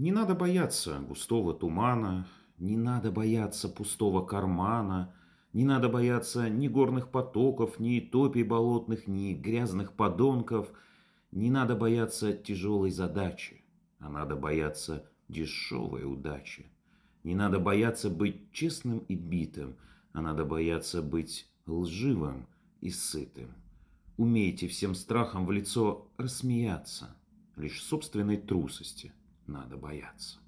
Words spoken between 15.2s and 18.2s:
дешевой удачи. Не надо бояться